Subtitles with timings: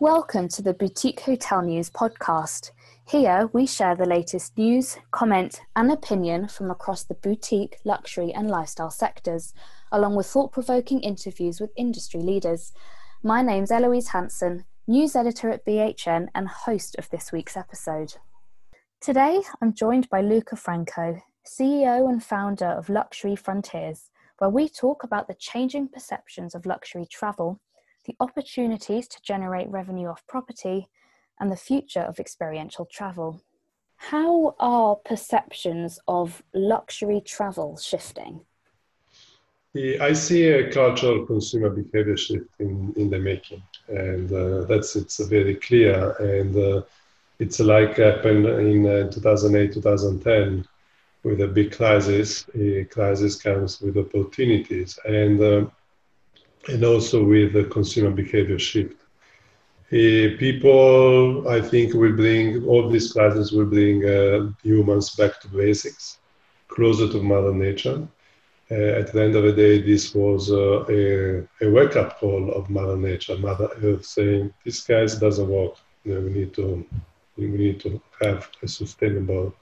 [0.00, 2.70] Welcome to the Boutique Hotel News podcast.
[3.06, 8.48] Here we share the latest news, comment, and opinion from across the boutique, luxury, and
[8.48, 9.52] lifestyle sectors,
[9.92, 12.72] along with thought provoking interviews with industry leaders.
[13.22, 18.14] My name's Eloise Hanson, news editor at BHN and host of this week's episode.
[19.02, 25.04] Today I'm joined by Luca Franco, CEO and founder of Luxury Frontiers, where we talk
[25.04, 27.60] about the changing perceptions of luxury travel
[28.04, 30.88] the opportunities to generate revenue off property,
[31.38, 33.40] and the future of experiential travel.
[33.96, 38.40] How are perceptions of luxury travel shifting?
[39.76, 45.20] I see a cultural consumer behavior shift in, in the making, and uh, that's it's
[45.20, 46.12] very clear.
[46.18, 46.82] And uh,
[47.38, 50.66] it's like happened in uh, 2008, 2010
[51.22, 52.46] with a big crisis.
[52.56, 55.66] A crisis comes with opportunities, and uh,
[56.68, 58.96] and also with the consumer behavior shift.
[59.92, 65.48] Uh, people, I think, will bring all these classes will bring uh, humans back to
[65.48, 66.18] basics,
[66.68, 68.06] closer to Mother Nature.
[68.70, 72.70] Uh, at the end of the day, this was uh, a, a wake-up call of
[72.70, 75.74] Mother Nature, Mother Earth, saying this guys doesn't work.
[76.04, 76.86] You know, we need to
[77.36, 79.52] we need to have a sustainable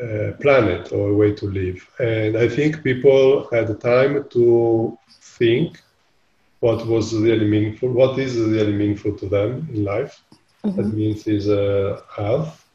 [0.00, 1.88] uh, planet or a way to live.
[1.98, 5.80] And I think people had the time to think
[6.60, 10.22] what was really meaningful, what is really meaningful to them in life.
[10.64, 10.76] Mm-hmm.
[10.76, 12.66] That means is uh, health,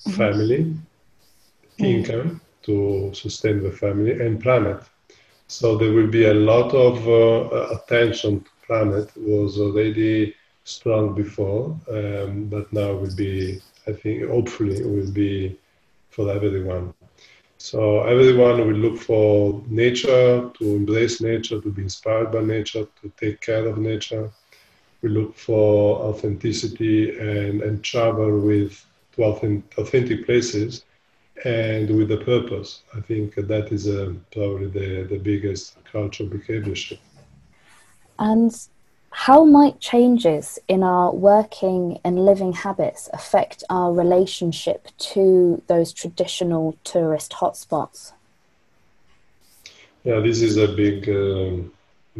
[0.00, 0.16] mm-hmm.
[0.16, 1.84] family, mm-hmm.
[1.84, 4.82] income to sustain the family, and planet.
[5.46, 11.74] So there will be a lot of uh, attention to planet was already strong before,
[11.90, 15.56] um, but now will be, I think, hopefully, will be
[16.18, 16.96] for everyone.
[17.58, 23.12] So everyone will look for nature, to embrace nature, to be inspired by nature, to
[23.22, 24.30] take care of nature.
[25.02, 28.84] We look for authenticity and, and travel with
[29.16, 29.24] to
[29.82, 30.84] authentic places
[31.44, 32.82] and with a purpose.
[32.96, 37.02] I think that is uh, probably the, the biggest cultural behavior shift.
[38.18, 38.52] And
[39.26, 46.76] how might changes in our working and living habits affect our relationship to those traditional
[46.84, 48.12] tourist hotspots?
[50.04, 51.68] Yeah, this is a big, uh,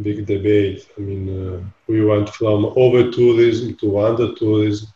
[0.01, 0.89] big debate.
[0.97, 4.89] I mean, uh, we went from over tourism to under tourism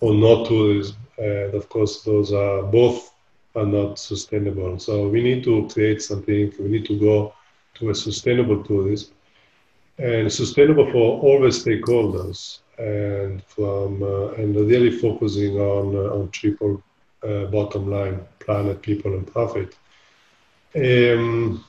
[0.00, 3.12] or not tourism, and of course, those are both
[3.54, 4.78] are not sustainable.
[4.78, 6.54] So we need to create something.
[6.58, 7.34] We need to go
[7.74, 9.12] to a sustainable tourism
[10.02, 16.28] and sustainable for all the stakeholders and from uh, and really focusing on uh, on
[16.30, 16.82] triple
[17.22, 19.76] uh, bottom line planet people and profit
[20.74, 21.64] um,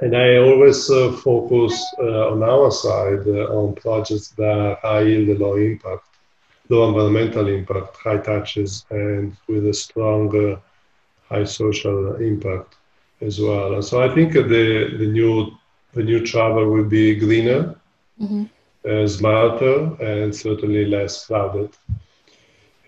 [0.00, 5.38] and I always uh, focus uh, on our side uh, on projects that high yield
[5.38, 6.06] low impact,
[6.68, 10.58] low environmental impact, high touches, and with a strong
[11.28, 12.76] high social impact
[13.20, 13.74] as well.
[13.74, 15.52] And so I think the the new
[15.92, 17.74] the new travel will be greener,
[18.20, 18.44] mm-hmm.
[18.88, 21.70] uh, smarter, and certainly less crowded.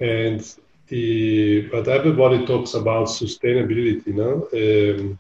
[0.00, 0.40] And
[0.88, 4.48] the, but everybody talks about sustainability, no?
[4.52, 5.18] Um,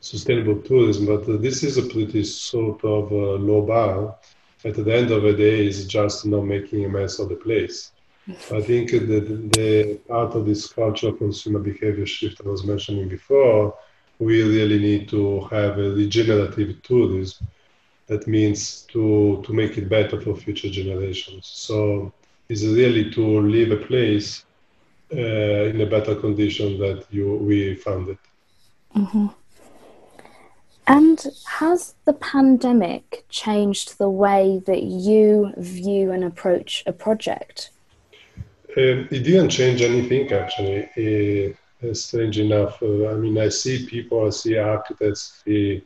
[0.00, 4.16] sustainable tourism, but this is a pretty sort of low bar.
[4.64, 7.92] At the end of the day, it's just not making a mess of the place.
[8.28, 9.20] I think the,
[9.56, 13.74] the part of this cultural consumer behavior shift I was mentioning before
[14.18, 17.46] we really need to have a regenerative tourism.
[18.06, 21.46] That means to, to make it better for future generations.
[21.46, 22.12] So
[22.48, 24.44] it's really to leave a place
[25.12, 28.18] uh, in a better condition that you we found it.
[28.96, 29.26] Mm-hmm.
[30.86, 37.70] And has the pandemic changed the way that you view and approach a project?
[38.76, 40.84] Um, it didn't change anything actually.
[40.96, 41.54] Uh,
[41.92, 42.82] strange enough.
[42.82, 45.82] Uh, I mean, I see people, I see architects, see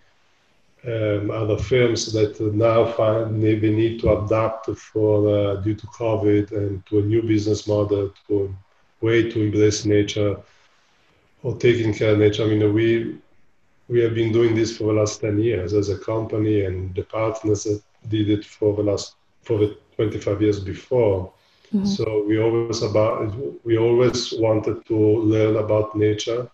[0.84, 6.52] um, other firms that now find they need to adapt for uh, due to COVID
[6.52, 8.54] and to a new business model, to
[9.00, 10.36] a way to embrace nature
[11.42, 12.44] or taking care of nature.
[12.44, 13.18] I mean, we
[13.88, 17.02] we have been doing this for the last 10 years as a company and the
[17.02, 21.32] partners that did it for the last for the 25 years before
[21.74, 21.86] Mm-hmm.
[21.86, 23.34] So we always about
[23.64, 26.50] we always wanted to learn about nature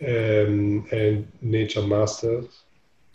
[0.00, 2.46] um, and nature masters.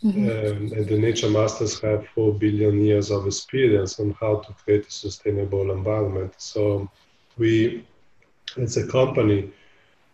[0.03, 0.25] Mm-hmm.
[0.29, 4.87] Um, and the nature masters have four billion years of experience on how to create
[4.87, 6.33] a sustainable environment.
[6.37, 6.89] So
[7.37, 7.85] we,
[8.57, 9.51] as a company,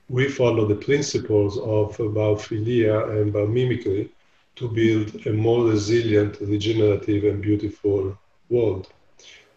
[0.10, 4.10] we follow the principles of biophilia and biomimicry
[4.56, 8.18] to build a more resilient, regenerative, and beautiful
[8.50, 8.88] world.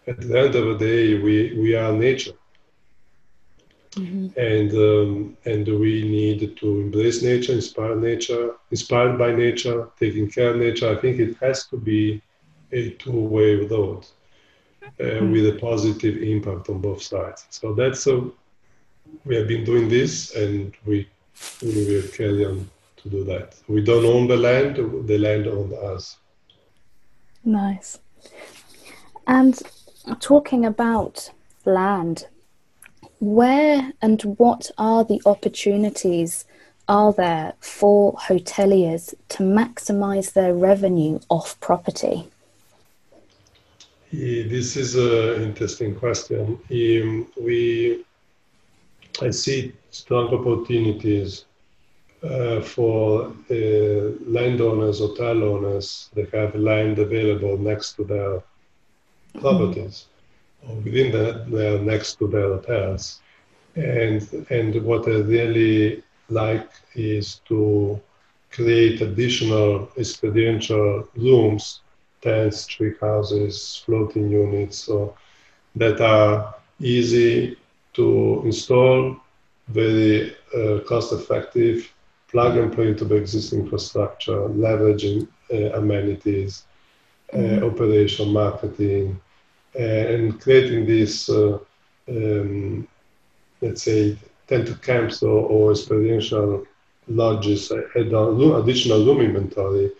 [0.09, 2.33] At the end of the day, we, we are nature.
[3.93, 4.39] Mm-hmm.
[4.39, 10.51] And um, and we need to embrace nature, inspire nature, inspired by nature, taking care
[10.51, 10.91] of nature.
[10.91, 12.23] I think it has to be
[12.71, 14.05] a two-way road
[14.85, 15.33] uh, mm-hmm.
[15.33, 17.47] with a positive impact on both sides.
[17.51, 18.21] So that's uh,
[19.25, 21.09] we have been doing this, and we
[21.63, 23.57] we will carry on to do that.
[23.69, 24.77] We don't own the land;
[25.09, 26.19] the land owns us.
[27.43, 27.99] Nice.
[29.27, 29.61] And
[30.17, 31.31] talking about
[31.65, 32.27] land,
[33.21, 36.45] where and what are the opportunities
[36.89, 42.29] are there for hoteliers to maximize their revenue off property?
[44.11, 46.59] This is an interesting question.
[46.71, 48.05] Um, we,
[49.21, 51.45] I see strong opportunities
[52.23, 53.55] uh, for uh,
[54.27, 58.43] landowners, hotel owners that have land available next to their
[59.41, 60.07] properties,
[60.65, 60.85] mm-hmm.
[60.85, 63.21] within that, they're next to their hotels.
[63.77, 68.01] And, and what I really like is to
[68.51, 71.81] create additional experiential rooms
[72.21, 75.17] tents, tree houses, floating units, so
[75.77, 77.57] that are easy
[77.95, 79.17] to install,
[79.69, 81.93] very uh, cost effective,
[82.29, 86.65] plug and play into the existing infrastructure, leveraging uh, amenities,
[87.33, 87.65] uh, mm-hmm.
[87.65, 89.21] operation, marketing,
[89.79, 91.59] and creating these, uh,
[92.09, 92.87] um,
[93.61, 94.17] let's say,
[94.49, 96.67] tented camps or, or experiential
[97.07, 99.91] lodges, add additional room inventory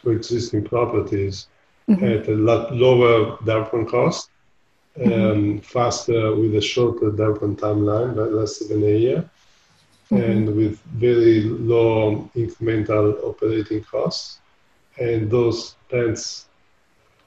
[0.00, 1.48] to existing properties
[1.88, 2.04] mm-hmm.
[2.04, 4.30] at a lot lower development cost,
[4.96, 5.12] mm-hmm.
[5.12, 5.58] um, mm-hmm.
[5.58, 9.30] faster with a shorter development timeline, less than a year,
[10.10, 10.16] mm-hmm.
[10.16, 14.40] and with very low incremental operating costs.
[14.98, 16.47] And those tents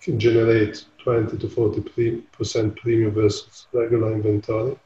[0.01, 4.77] can generate 20 to 40 percent premium versus regular inventory.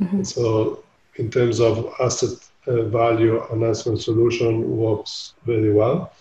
[0.00, 0.22] Mm-hmm.
[0.22, 0.84] So,
[1.16, 6.12] in terms of asset uh, value enhancement solution, works very well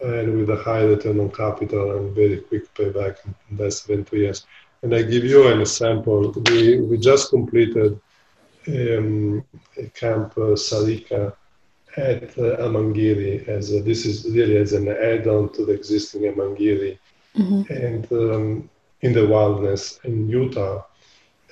[0.00, 4.18] and with a high return on capital and very quick payback in less than two
[4.18, 4.46] years.
[4.82, 6.30] And I give you an example.
[6.50, 7.98] We, we just completed
[8.68, 9.44] um,
[9.78, 11.34] a camp uh, Sarika
[11.96, 13.48] at uh, Amangiri.
[13.48, 16.98] As a, this is really as an add-on to the existing Amangiri,
[17.36, 17.72] mm-hmm.
[17.72, 18.70] and um,
[19.02, 20.84] in the wilderness in Utah.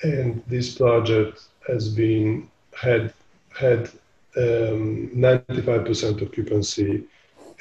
[0.02, 3.12] And this project has been had
[3.58, 3.90] had
[4.37, 7.05] um, 95% occupancy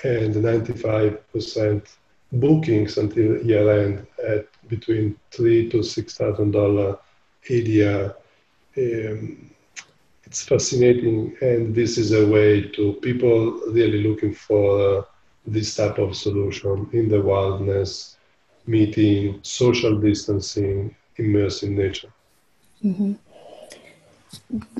[0.03, 1.88] and 95%
[2.31, 6.97] bookings until year end at between three to six thousand dollar
[7.50, 8.15] ADR.
[8.77, 9.51] Um,
[10.23, 15.03] it's fascinating, and this is a way to people really looking for uh,
[15.45, 18.17] this type of solution in the wilderness,
[18.67, 22.11] meeting, social distancing, immerse in nature.
[22.83, 23.13] Mm-hmm.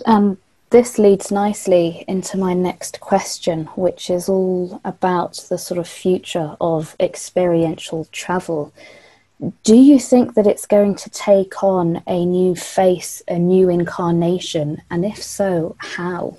[0.06, 0.38] Um,
[0.70, 6.56] this leads nicely into my next question, which is all about the sort of future
[6.62, 8.72] of experiential travel.
[9.64, 14.82] Do you think that it's going to take on a new face, a new incarnation?
[14.90, 16.38] And if so, how?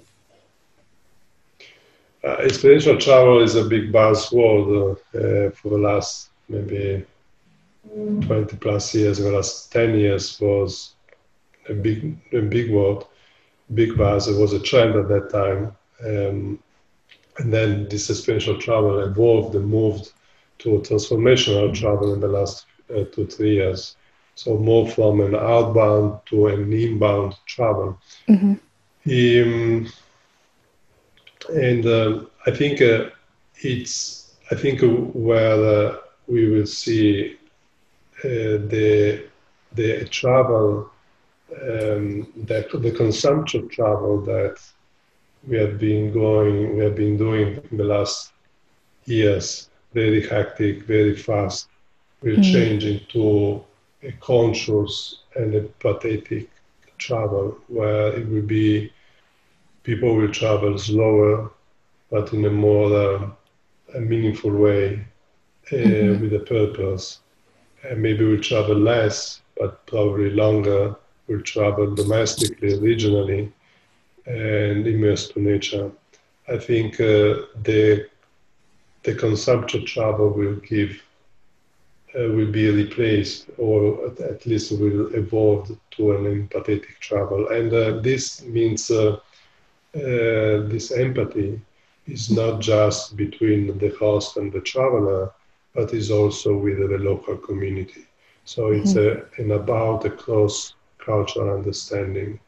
[2.24, 7.04] Uh, experiential travel is a big buzzword uh, for the last maybe
[7.92, 9.18] 20 plus years.
[9.18, 10.94] The last 10 years was
[11.68, 13.04] a big, a big word
[13.74, 14.28] big buzz.
[14.28, 15.76] It was a trend at that time.
[16.04, 16.58] Um,
[17.38, 20.12] and then this experiential travel evolved and moved
[20.58, 23.96] to transformational travel in the last uh, two, three years.
[24.34, 27.98] So more from an outbound to an inbound travel.
[28.28, 28.54] Mm-hmm.
[29.04, 29.92] Um,
[31.48, 33.10] and uh, I think uh,
[33.56, 34.80] it's, I think
[35.14, 37.36] where we will see
[38.24, 39.24] uh, the,
[39.74, 40.92] the travel
[41.60, 44.58] um, the, the consumption travel that
[45.46, 48.32] we have been going, we have been doing in the last
[49.04, 51.68] years, very hectic, very fast,
[52.22, 52.52] will mm.
[52.52, 53.62] change into
[54.02, 56.48] a conscious and a pathetic
[56.98, 58.92] travel where it will be
[59.82, 61.50] people will travel slower
[62.10, 63.28] but in a more uh,
[63.94, 65.04] a meaningful way
[65.72, 66.22] uh, mm-hmm.
[66.22, 67.20] with a purpose
[67.82, 70.96] and maybe we'll travel less but probably longer
[71.26, 73.50] We'll travel domestically, regionally,
[74.26, 75.90] and immerse to nature.
[76.48, 78.08] I think uh, the
[79.04, 81.02] the consumption travel will give
[82.18, 87.72] uh, will be replaced, or at, at, least will evolve to an empathetic travel, and
[87.72, 89.18] uh, this means uh,
[89.94, 91.60] uh, this empathy
[92.06, 95.30] is not just between the host and the traveler,
[95.74, 98.06] but is also with the local community.
[98.44, 99.42] So it's mm-hmm.
[99.42, 102.40] a, an about a close cultural understanding.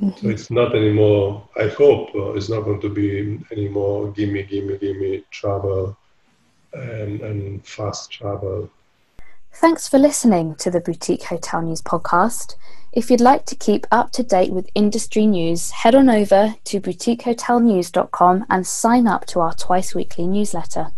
[0.00, 0.20] Mm-hmm.
[0.20, 4.76] So it's not anymore, I hope, uh, it's not going to be anymore gimme, gimme,
[4.78, 5.96] gimme travel
[6.72, 8.70] and, and fast travel.
[9.52, 12.56] Thanks for listening to the Boutique Hotel News podcast.
[12.96, 16.80] If you'd like to keep up to date with industry news, head on over to
[16.80, 20.92] boutiquehotelnews.com and sign up to our twice weekly newsletter.